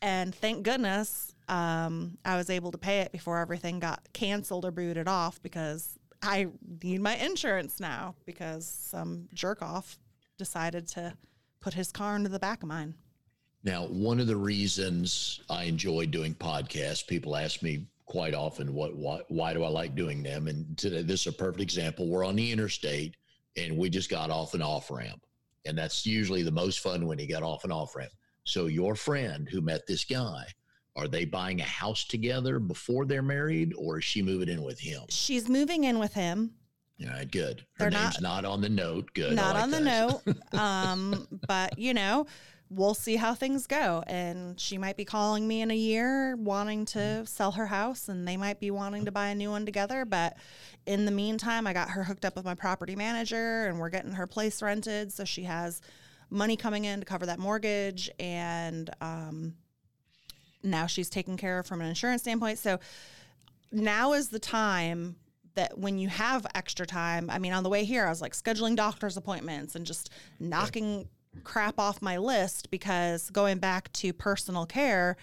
[0.00, 4.70] and thank goodness um, I was able to pay it before everything got canceled or
[4.70, 6.48] booted off because I
[6.82, 9.98] need my insurance now because some jerk off
[10.36, 11.14] decided to
[11.60, 12.94] put his car into the back of mine.
[13.64, 18.94] Now, one of the reasons I enjoy doing podcasts, people ask me quite often, what,
[18.96, 20.46] why, why do I like doing them?
[20.46, 22.08] And today, this is a perfect example.
[22.08, 23.16] We're on the interstate
[23.56, 25.24] and we just got off an off ramp.
[25.66, 28.12] And that's usually the most fun when you get off an off ramp.
[28.48, 30.46] So your friend who met this guy,
[30.96, 34.80] are they buying a house together before they're married or is she moving in with
[34.80, 35.02] him?
[35.10, 36.52] She's moving in with him.
[37.04, 37.60] All right, good.
[37.74, 39.12] Her they're name's not, not, on the note.
[39.12, 39.34] Good.
[39.34, 39.78] Not like on that.
[39.78, 40.36] the note.
[40.58, 42.26] um, but you know,
[42.70, 44.02] we'll see how things go.
[44.06, 47.24] And she might be calling me in a year wanting to mm-hmm.
[47.26, 50.06] sell her house and they might be wanting to buy a new one together.
[50.06, 50.38] But
[50.86, 54.12] in the meantime, I got her hooked up with my property manager and we're getting
[54.12, 55.12] her place rented.
[55.12, 55.82] So she has
[56.30, 59.54] money coming in to cover that mortgage, and um,
[60.62, 62.58] now she's taken care of from an insurance standpoint.
[62.58, 62.78] So
[63.72, 65.16] now is the time
[65.54, 68.32] that when you have extra time, I mean, on the way here, I was like
[68.32, 71.08] scheduling doctor's appointments and just knocking
[71.44, 75.16] crap off my list because going back to personal care,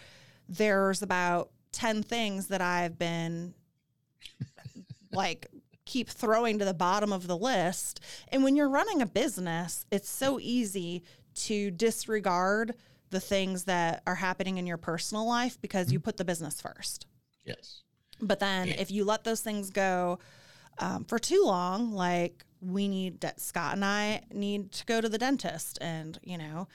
[0.47, 3.53] there's about 10 things that I've been
[5.11, 5.47] like
[5.85, 7.99] keep throwing to the bottom of the list.
[8.29, 11.03] And when you're running a business, it's so easy
[11.35, 12.75] to disregard
[13.11, 17.05] the things that are happening in your personal life because you put the business first.
[17.45, 17.83] Yes.
[18.19, 18.75] But then yeah.
[18.79, 20.19] if you let those things go
[20.79, 25.17] um, for too long, like we need, Scott and I need to go to the
[25.17, 26.67] dentist and, you know,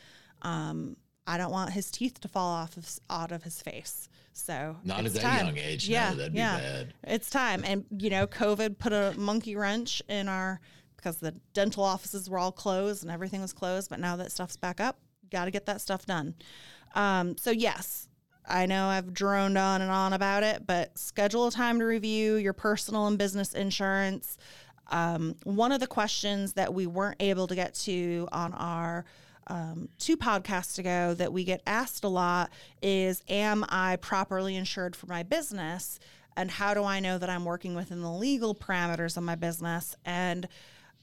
[0.42, 0.96] um,
[1.30, 4.08] I don't want his teeth to fall off of, out of his face.
[4.32, 5.46] So not at that time.
[5.46, 5.88] young age.
[5.88, 6.56] Yeah, no, that'd yeah.
[6.56, 6.94] be bad.
[7.04, 7.62] It's time.
[7.64, 10.60] And, you know, COVID put a monkey wrench in our,
[10.96, 13.90] because the dental offices were all closed and everything was closed.
[13.90, 14.98] But now that stuff's back up,
[15.30, 16.34] got to get that stuff done.
[16.96, 18.08] Um, so, yes,
[18.48, 22.34] I know I've droned on and on about it, but schedule a time to review
[22.34, 24.36] your personal and business insurance.
[24.88, 29.04] Um, one of the questions that we weren't able to get to on our
[29.46, 32.50] um, two podcasts ago that we get asked a lot
[32.82, 35.98] is Am I properly insured for my business?
[36.36, 39.94] And how do I know that I'm working within the legal parameters of my business?
[40.04, 40.48] And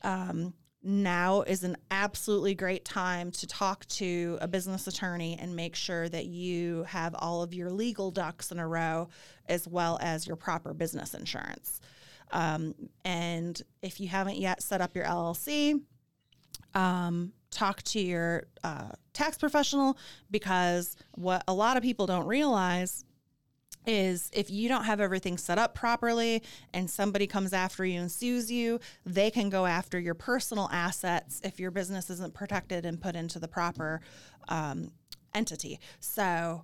[0.02, 5.76] um, now is an absolutely great time to talk to a business attorney and make
[5.76, 9.10] sure that you have all of your legal ducks in a row
[9.48, 11.82] as well as your proper business insurance.
[12.32, 12.74] Um,
[13.04, 15.82] and if you haven't yet set up your LLC,
[16.74, 19.98] um, talk to your uh, tax professional
[20.30, 23.04] because what a lot of people don't realize
[23.88, 26.44] is if you don't have everything set up properly
[26.74, 31.42] and somebody comes after you and sues you, they can go after your personal assets
[31.44, 34.02] if your business isn't protected and put into the proper
[34.50, 34.92] um,
[35.34, 35.80] entity.
[36.00, 36.64] So,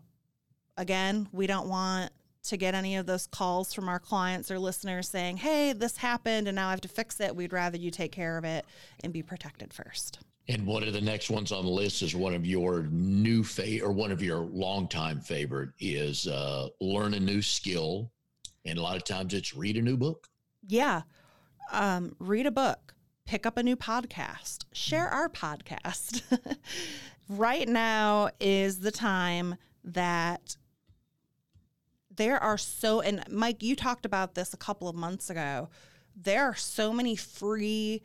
[0.78, 2.12] again, we don't want
[2.44, 6.50] to get any of those calls from our clients or listeners saying, hey, this happened
[6.50, 7.36] and now I have to fix it.
[7.36, 8.66] We'd rather you take care of it
[9.02, 10.20] and be protected first.
[10.50, 13.82] And one of the next ones on the list is one of your new fa-
[13.82, 18.12] or one of your longtime favorite is uh, learn a new skill,
[18.66, 20.28] and a lot of times it's read a new book.
[20.68, 21.04] Yeah,
[21.72, 22.94] um, read a book,
[23.26, 26.22] pick up a new podcast, share our podcast.
[27.30, 30.58] right now is the time that
[32.16, 35.70] there are so and Mike, you talked about this a couple of months ago.
[36.16, 38.04] There are so many free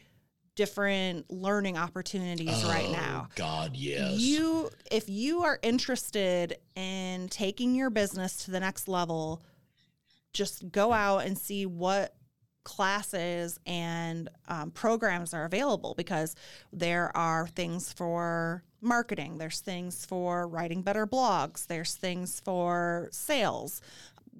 [0.58, 3.28] different learning opportunities right Oh, now.
[3.36, 4.18] God, yes.
[4.18, 9.44] You if you are interested in taking your business to the next level,
[10.32, 12.12] just go out and see what
[12.64, 16.34] classes and um, programs are available because
[16.72, 23.80] there are things for marketing, there's things for writing better blogs, there's things for sales.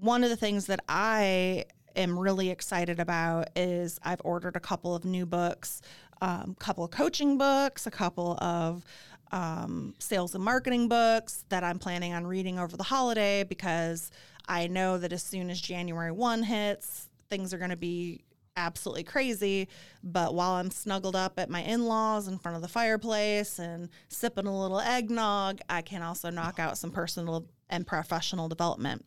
[0.01, 4.95] One of the things that I am really excited about is I've ordered a couple
[4.95, 5.81] of new books,
[6.21, 8.85] um, a couple of coaching books, a couple of
[9.33, 14.11] um, sales and marketing books that I'm planning on reading over the holiday because
[14.49, 18.23] I know that as soon as January 1 hits, things are going to be
[18.57, 19.69] absolutely crazy.
[20.03, 23.89] But while I'm snuggled up at my in laws in front of the fireplace and
[24.09, 29.05] sipping a little eggnog, I can also knock out some personal and professional development.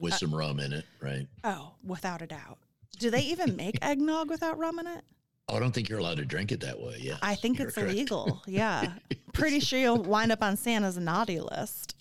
[0.00, 1.26] with some rum in it, right?
[1.44, 2.58] Oh, without a doubt.
[2.98, 5.02] Do they even make eggnog without rum in it?
[5.50, 6.96] Oh, I don't think you're allowed to drink it that way.
[7.00, 7.16] Yeah.
[7.22, 7.92] I think You're it's correct.
[7.92, 8.42] illegal.
[8.46, 8.92] Yeah.
[9.32, 11.96] Pretty sure you'll wind up on Santa's naughty list.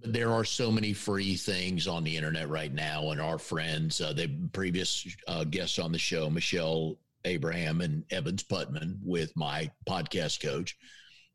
[0.00, 4.00] But there are so many free things on the internet right now, and our friends,
[4.00, 9.70] uh, the previous uh, guests on the show, Michelle Abraham and Evans Putman, with my
[9.88, 10.76] podcast coach,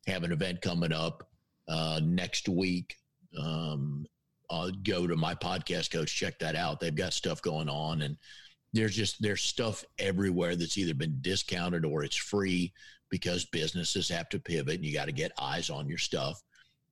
[0.06, 1.30] have an event coming up
[1.70, 2.96] uh, next week.
[3.40, 4.06] Um,
[4.50, 6.80] uh, go to my podcast coach, check that out.
[6.82, 8.18] They've got stuff going on, and
[8.74, 12.74] there's just there's stuff everywhere that's either been discounted or it's free
[13.10, 16.42] because businesses have to pivot, and you got to get eyes on your stuff.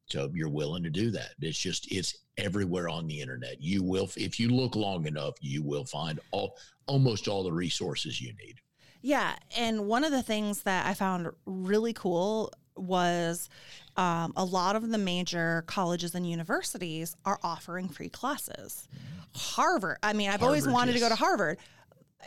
[0.08, 1.32] So you're willing to do that.
[1.42, 3.62] It's just it's everywhere on the internet.
[3.62, 6.58] You will if you look long enough, you will find all
[6.88, 8.62] almost all the resources you need.
[9.02, 9.36] Yeah.
[9.56, 13.50] And one of the things that I found really cool was
[13.98, 18.88] um, a lot of the major colleges and universities are offering free classes.
[19.34, 21.16] Harvard, I mean, I've always Harvard, wanted to go to.
[21.16, 21.58] Harvard.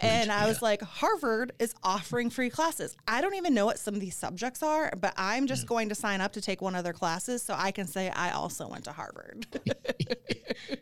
[0.00, 0.68] And I was yeah.
[0.68, 2.96] like, Harvard is offering free classes.
[3.08, 5.96] I don't even know what some of these subjects are, but I'm just going to
[5.96, 8.84] sign up to take one of their classes so I can say I also went
[8.84, 9.46] to Harvard.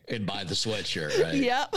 [0.09, 1.35] And buy the sweatshirt, right?
[1.35, 1.75] yep.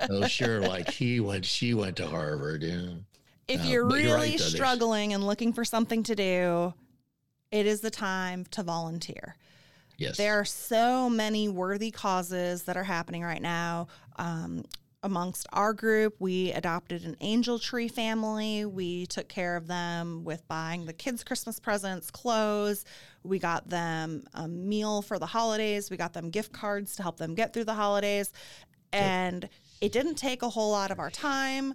[0.10, 0.60] Oh, sure.
[0.60, 2.62] Like he went, she went to Harvard.
[2.62, 2.90] Yeah.
[3.48, 6.74] if Uh, you're really you're right, struggling and looking for something to do,
[7.50, 9.36] it is the time to volunteer.
[9.96, 10.16] Yes.
[10.16, 13.88] There are so many worthy causes that are happening right now.
[14.16, 14.64] Um,
[15.02, 18.64] amongst our group, we adopted an angel tree family.
[18.64, 22.84] We took care of them with buying the kids' Christmas presents, clothes.
[23.22, 25.90] We got them a meal for the holidays.
[25.90, 28.32] We got them gift cards to help them get through the holidays.
[28.92, 29.48] And
[29.80, 31.74] it didn't take a whole lot of our time.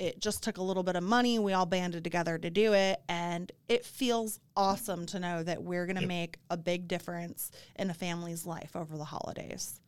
[0.00, 1.38] It just took a little bit of money.
[1.38, 3.02] We all banded together to do it.
[3.08, 7.90] And it feels awesome to know that we're going to make a big difference in
[7.90, 9.78] a family's life over the holidays.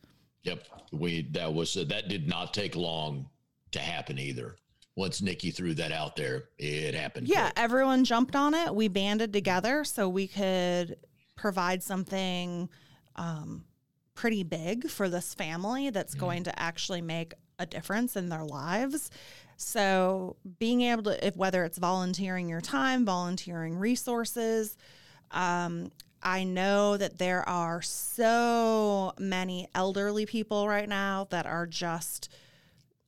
[0.43, 0.67] Yep.
[0.91, 3.27] We that was uh, that did not take long
[3.71, 4.55] to happen either.
[4.95, 7.27] once Nikki threw that out there, it happened.
[7.27, 7.53] Yeah, quick.
[7.57, 8.73] everyone jumped on it.
[8.73, 10.97] We banded together so we could
[11.35, 12.69] provide something
[13.15, 13.63] um,
[14.13, 19.09] pretty big for this family that's going to actually make a difference in their lives.
[19.63, 24.77] So, being able to, if whether it's volunteering your time, volunteering resources,
[25.31, 25.91] um,
[26.21, 32.29] I know that there are so many elderly people right now that are just,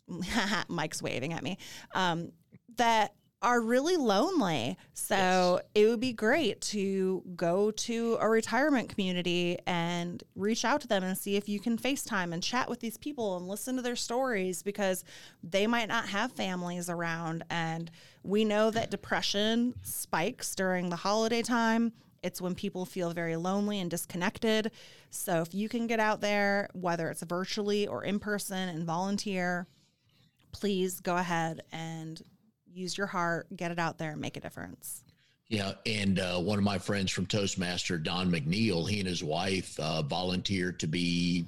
[0.68, 1.58] Mike's waving at me,
[1.94, 2.32] um,
[2.78, 3.14] that
[3.46, 4.76] are really lonely.
[4.96, 5.64] So yes.
[5.76, 11.04] it would be great to go to a retirement community and reach out to them
[11.04, 13.96] and see if you can FaceTime and chat with these people and listen to their
[13.96, 15.04] stories because
[15.44, 17.44] they might not have families around.
[17.52, 17.92] And
[18.24, 21.94] we know that depression spikes during the holiday time.
[22.24, 24.72] It's when people feel very lonely and disconnected.
[25.12, 29.68] So if you can get out there, whether it's virtually or in person, and volunteer,
[30.52, 32.24] please go ahead and
[32.76, 35.04] use your heart, get it out there, and make a difference.
[35.48, 39.80] Yeah, and uh, one of my friends from Toastmaster, Don McNeil, he and his wife
[39.80, 41.46] uh, volunteered to be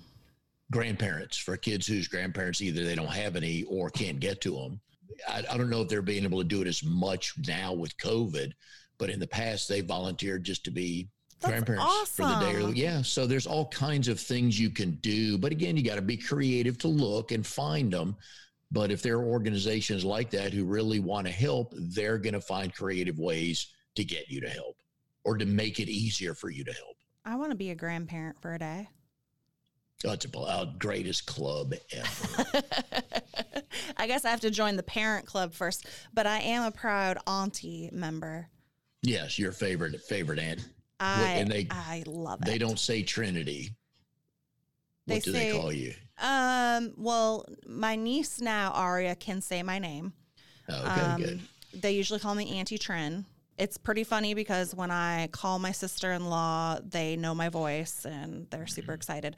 [0.72, 4.80] grandparents for kids whose grandparents either they don't have any or can't get to them.
[5.28, 7.98] I, I don't know if they're being able to do it as much now with
[7.98, 8.52] COVID,
[9.00, 11.08] but in the past they volunteered just to be
[11.40, 12.40] That's grandparents awesome.
[12.40, 12.80] for the day.
[12.80, 16.02] Yeah, so there's all kinds of things you can do, but again, you got to
[16.04, 18.16] be creative to look and find them.
[18.72, 22.41] But if there are organizations like that who really want to help, they're going to
[22.41, 24.78] find creative ways to get you to help
[25.24, 26.97] or to make it easier for you to help.
[27.26, 28.89] I want to be a grandparent for a day.
[30.05, 32.45] Oh, it's a uh, greatest club ever.
[33.97, 37.18] I guess I have to join the parent club first, but I am a proud
[37.26, 38.47] auntie member.
[39.01, 40.68] Yes, your favorite favorite aunt.
[40.99, 42.45] I and they I love it.
[42.45, 43.76] They don't say Trinity.
[45.05, 45.93] What they do say, they call you?
[46.20, 50.13] Um, well, my niece now, Aria, can say my name.
[50.70, 51.41] Oh, okay, um, good.
[51.74, 53.26] They usually call me Auntie Trin.
[53.57, 58.68] It's pretty funny because when I call my sister-in-law, they know my voice and they're
[58.68, 58.95] super mm-hmm.
[58.95, 59.36] excited.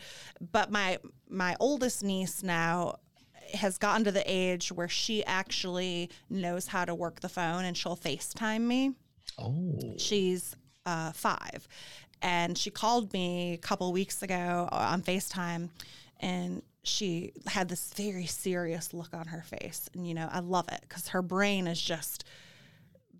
[0.52, 1.00] But my
[1.30, 2.96] my oldest niece now
[3.54, 7.76] has gotten to the age where she actually knows how to work the phone and
[7.76, 8.94] she'll FaceTime me.
[9.38, 9.96] Oh.
[9.98, 10.56] She's
[10.86, 11.68] uh, five.
[12.22, 15.70] And she called me a couple weeks ago on FaceTime
[16.20, 19.90] and she had this very serious look on her face.
[19.94, 22.24] And, you know, I love it because her brain is just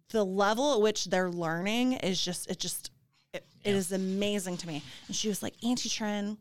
[0.10, 2.92] the level at which they're learning is just, it just,
[3.34, 3.72] it, yeah.
[3.72, 4.84] it is amazing to me.
[5.08, 6.38] And she was like, Auntie Trin,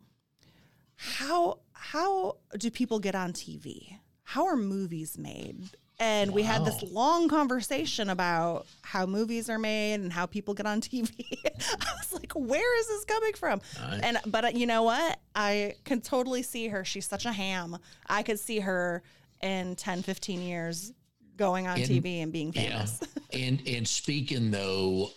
[0.97, 3.99] how, how do people get on TV?
[4.25, 5.71] How are movies made?
[6.01, 6.37] And wow.
[6.37, 10.81] we had this long conversation about how movies are made and how people get on
[10.81, 11.11] TV.
[11.45, 13.61] I was like, where is this coming from?
[13.81, 14.01] Nice.
[14.03, 15.19] And but uh, you know what?
[15.35, 16.85] I can totally see her.
[16.85, 17.79] She's such a ham.
[18.07, 19.03] I could see her
[19.43, 20.93] in 10, 15 years
[21.37, 23.01] going on and, TV and being famous.
[23.03, 23.23] Yeah.
[23.41, 25.11] and and speaking though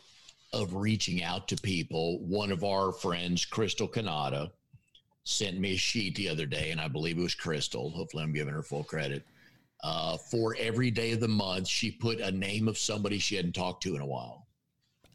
[0.54, 4.52] of reaching out to people, one of our friends, Crystal Canada,
[5.24, 7.92] sent me a sheet the other day, and I believe it was Crystal.
[7.92, 9.24] Hopefully, I'm giving her full credit
[9.84, 13.54] uh, for every day of the month, she put a name of somebody she hadn't
[13.54, 14.48] talked to in a while.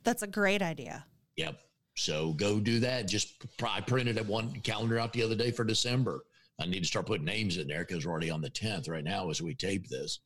[0.05, 1.05] That's a great idea.
[1.37, 1.59] Yep.
[1.97, 3.09] So go do that.
[3.09, 6.21] Just I printed one calendar out the other day for December.
[6.61, 9.05] I need to start putting names in there because we're already on the 10th right
[9.05, 10.21] now as we tape this.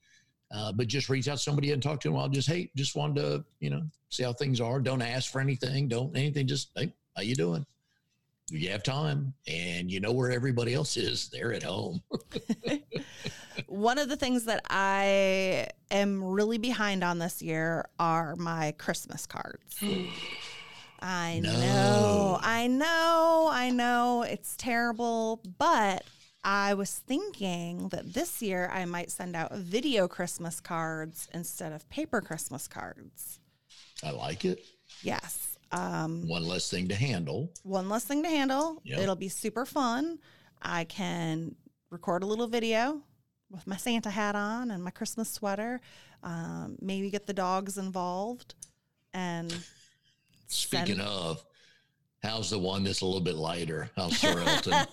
[0.53, 2.19] Uh, but just reach out to somebody and talk to them.
[2.19, 4.81] I'll just, hey, just wanted to, you know, see how things are.
[4.81, 5.89] Don't ask for anything.
[5.89, 6.47] Don't anything.
[6.47, 7.65] Just, hey, how you doing?
[8.51, 11.29] You have time and you know where everybody else is.
[11.29, 12.03] They're at home.
[13.71, 19.27] One of the things that I am really behind on this year are my Christmas
[19.27, 19.81] cards.
[21.01, 21.53] I no.
[21.53, 26.03] know, I know, I know it's terrible, but
[26.43, 31.89] I was thinking that this year I might send out video Christmas cards instead of
[31.89, 33.39] paper Christmas cards.
[34.03, 34.65] I like it.
[35.05, 35.57] Yes.
[35.71, 37.53] Um, one less thing to handle.
[37.63, 38.83] One less thing to handle.
[38.83, 38.99] Yep.
[38.99, 40.19] It'll be super fun.
[40.61, 41.55] I can
[41.91, 43.05] record a little video
[43.51, 45.81] with my Santa hat on and my Christmas sweater.
[46.23, 48.55] Um, maybe get the dogs involved.
[49.13, 49.53] And
[50.47, 51.45] speaking send- of,
[52.23, 53.91] how's the one that's a little bit lighter?
[53.97, 54.87] How's Sir Elton?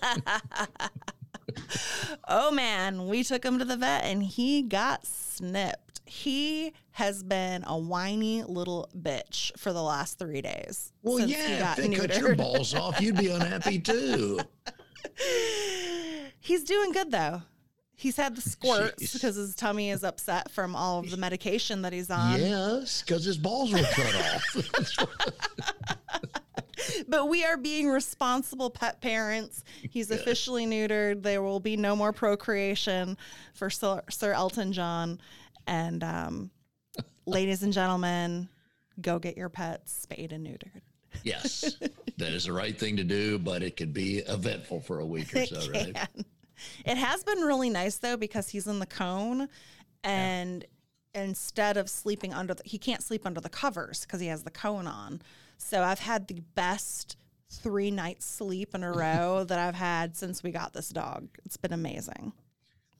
[2.28, 6.00] oh man, we took him to the vet and he got snipped.
[6.04, 10.92] He has been a whiny little bitch for the last three days.
[11.02, 12.10] Well, yeah, if they neutered.
[12.12, 14.40] cut your balls off, you'd be unhappy too.
[16.40, 17.42] He's doing good though.
[17.98, 21.92] He's had the squirts because his tummy is upset from all of the medication that
[21.92, 22.38] he's on.
[22.38, 25.18] Yes, because his balls were cut off.
[27.08, 29.64] but we are being responsible pet parents.
[29.90, 31.24] He's officially neutered.
[31.24, 33.18] There will be no more procreation
[33.54, 35.20] for Sir, Sir Elton John.
[35.66, 36.50] And um,
[37.26, 38.48] ladies and gentlemen,
[39.00, 40.82] go get your pets spayed and neutered.
[41.24, 41.74] Yes,
[42.18, 45.34] that is the right thing to do, but it could be eventful for a week
[45.34, 45.96] or so, right?
[46.84, 49.48] It has been really nice though because he's in the cone,
[50.04, 50.64] and
[51.14, 54.50] instead of sleeping under, the, he can't sleep under the covers because he has the
[54.50, 55.22] cone on.
[55.56, 57.16] So I've had the best
[57.50, 61.28] three nights sleep in a row that I've had since we got this dog.
[61.44, 62.32] It's been amazing.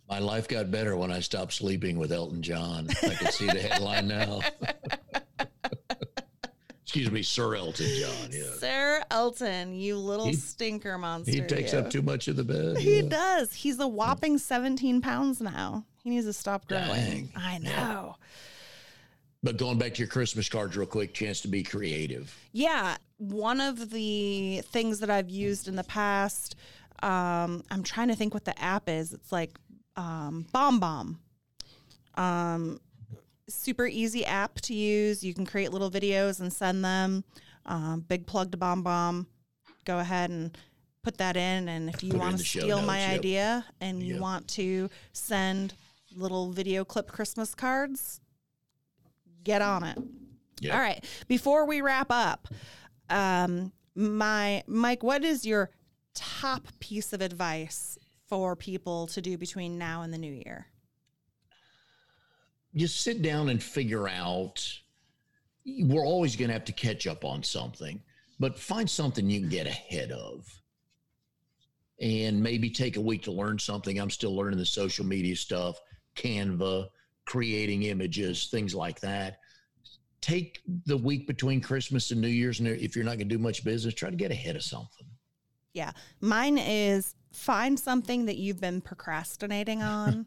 [0.08, 2.88] My life got better when I stopped sleeping with Elton John.
[3.02, 4.40] I can see the headline now.
[6.88, 8.30] Excuse me, Sir Elton John.
[8.30, 8.50] Yeah.
[8.56, 11.30] Sir Elton, you little He- stinker monster.
[11.30, 11.80] He takes you.
[11.80, 12.78] up too much of the bed.
[12.78, 13.08] He yeah.
[13.10, 13.52] does.
[13.52, 15.84] He's a whopping 17 pounds now.
[16.02, 16.86] He needs to stop growing.
[16.86, 17.32] Dang.
[17.36, 18.16] I know.
[19.42, 22.34] But going back to your Christmas cards real quick, chance to be creative.
[22.52, 22.96] Yeah.
[23.18, 26.56] One of the things that I've used in the past,
[27.02, 29.12] um, I'm trying to think what the app is.
[29.12, 29.58] It's like
[29.96, 31.16] um, BombBomb.
[32.14, 32.80] Um,
[33.48, 35.22] super easy app to use.
[35.24, 37.24] You can create little videos and send them.
[37.66, 39.26] Um, big plug to BombBomb.
[39.84, 40.56] Go ahead and
[41.02, 41.68] put that in.
[41.68, 43.18] And if you Put it in want to steal my yep.
[43.18, 44.22] idea and you Yep.
[44.22, 45.74] want to send
[46.14, 48.20] little video clip Christmas cards,
[49.44, 49.98] get on it.
[50.60, 50.74] Yeah.
[50.74, 51.04] All right.
[51.28, 52.48] Before we wrap up,
[53.10, 55.70] um, my Mike, what is your
[56.14, 57.96] top piece of advice
[58.26, 60.66] for people to do between now and the new year?
[62.78, 64.66] Just sit down and figure out.
[65.66, 68.00] We're always going to have to catch up on something,
[68.38, 70.46] but find something you can get ahead of.
[72.00, 73.98] And maybe take a week to learn something.
[73.98, 75.78] I'm still learning the social media stuff,
[76.16, 76.88] Canva,
[77.26, 79.40] creating images, things like that.
[80.20, 83.38] Take the week between Christmas and New Year's, and if you're not going to do
[83.38, 85.06] much business, try to get ahead of something.
[85.74, 85.90] Yeah.
[86.20, 90.26] Mine is find something that you've been procrastinating on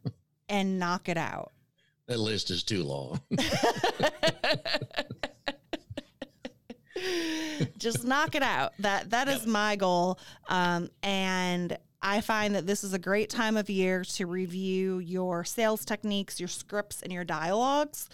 [0.48, 1.52] and knock it out.
[2.08, 3.20] That list is too long.
[7.78, 8.72] just knock it out.
[8.78, 10.18] That that is my goal.
[10.48, 15.44] Um, and I find that this is a great time of year to review your
[15.44, 18.08] sales techniques, your scripts, and your dialogues.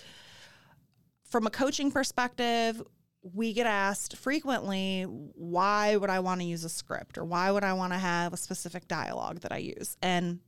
[1.24, 2.82] From a coaching perspective,
[3.22, 7.64] we get asked frequently, why would I want to use a script or why would
[7.64, 9.96] I want to have a specific dialogue that I use?
[10.02, 10.40] And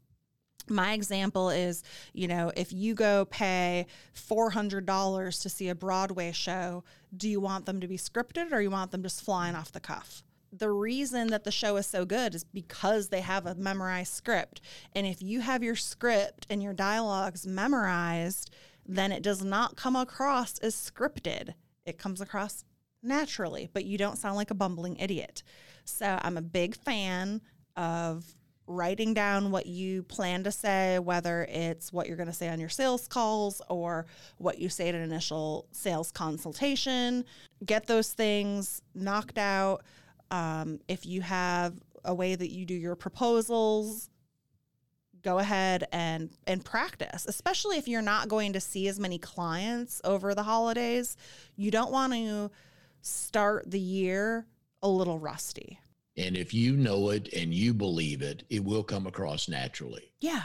[0.68, 6.84] my example is, you know, if you go pay $400 to see a Broadway show,
[7.16, 9.80] do you want them to be scripted or you want them just flying off the
[9.80, 10.22] cuff?
[10.52, 14.60] The reason that the show is so good is because they have a memorized script.
[14.94, 18.50] And if you have your script and your dialogues memorized,
[18.86, 21.54] then it does not come across as scripted.
[21.84, 22.64] It comes across
[23.02, 25.42] naturally, but you don't sound like a bumbling idiot.
[25.84, 27.42] So I'm a big fan
[27.76, 28.35] of
[28.66, 32.58] writing down what you plan to say, whether it's what you're going to say on
[32.58, 34.06] your sales calls or
[34.38, 37.24] what you say at an initial sales consultation.
[37.64, 39.82] Get those things knocked out.
[40.30, 44.10] Um, if you have a way that you do your proposals,
[45.22, 50.00] go ahead and and practice especially if you're not going to see as many clients
[50.04, 51.16] over the holidays
[51.56, 52.48] you don't want to
[53.00, 54.46] start the year
[54.84, 55.80] a little rusty
[56.16, 60.12] And if you know it and you believe it, it will come across naturally.
[60.20, 60.42] Yeah.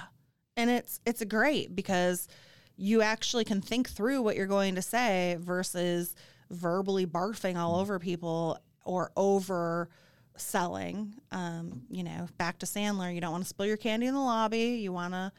[0.58, 2.28] And it's it's great because
[2.76, 6.16] you actually can think through what you're going to say versus
[6.50, 9.90] verbally barfing all over people or over
[10.36, 11.14] selling.
[11.32, 14.20] Um, you know, back to Sandler, you don't want to spill your candy in the
[14.20, 14.80] lobby.
[14.82, 15.32] You want to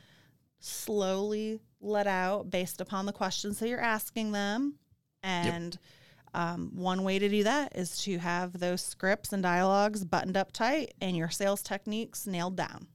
[0.61, 4.77] slowly let out based upon the questions that you're asking them.
[5.23, 5.79] And
[6.35, 10.53] um, one way to do that is to have those scripts and dialogues buttoned up
[10.53, 12.87] tight and your sales techniques nailed down.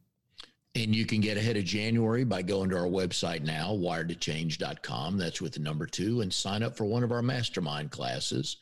[0.75, 5.17] And you can get ahead of January by going to our website now, wired2change.com.
[5.17, 8.57] That's with the number two, and sign up for one of our mastermind classes.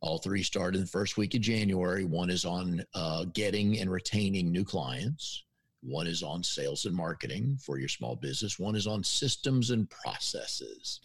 [0.00, 2.04] All three start in the first week of January.
[2.04, 5.44] One is on uh, getting and retaining new clients.
[5.82, 8.58] One is on sales and marketing for your small business.
[8.58, 11.00] One is on systems and processes,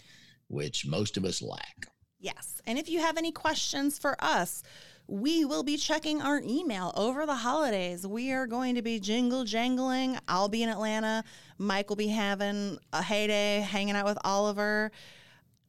[0.47, 1.87] which most of us lack.
[2.23, 2.61] Yes.
[2.65, 4.63] And if you have any questions for us,
[5.07, 8.07] we will be checking our email over the holidays.
[8.07, 10.17] We are going to be jingle jangling.
[10.29, 11.25] I'll be in Atlanta.
[11.57, 14.89] Mike will be having a heyday hanging out with Oliver,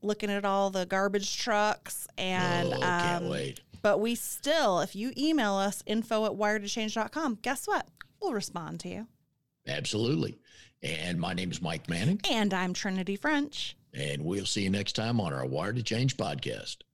[0.00, 2.06] looking at all the garbage trucks.
[2.16, 3.60] And, oh, can't um, wait.
[3.82, 7.88] but we still, if you email us info at wired2change.com, guess what?
[8.22, 9.08] We'll respond to you.
[9.66, 10.38] Absolutely.
[10.84, 13.76] And my name is Mike Manning, And I'm Trinity French.
[13.94, 16.76] And we'll see you next time on our Wired2Change podcast.